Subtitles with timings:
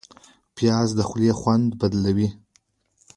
[0.55, 2.29] پیاز د خولې خوند بدلوي